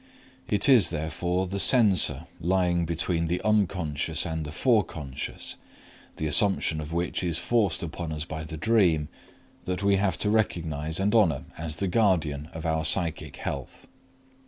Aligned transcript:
It 0.49 0.67
is, 0.67 0.89
therefore, 0.89 1.45
the 1.45 1.59
censor 1.59 2.25
lying 2.39 2.87
between 2.87 3.27
the 3.27 3.39
Unc. 3.41 3.75
and 3.75 3.93
the 3.95 4.51
Forec., 4.51 5.45
the 6.17 6.25
assumption 6.25 6.81
of 6.81 6.91
which 6.91 7.23
is 7.23 7.37
forced 7.37 7.83
upon 7.83 8.11
us 8.11 8.25
by 8.25 8.43
the 8.43 8.57
dream, 8.57 9.09
that 9.65 9.83
we 9.83 9.97
have 9.97 10.17
to 10.17 10.31
recognize 10.31 10.99
and 10.99 11.13
honor 11.13 11.43
as 11.55 11.75
the 11.75 11.87
guardian 11.87 12.49
of 12.51 12.65
our 12.65 12.83
psychic 12.83 13.35
health. 13.37 13.85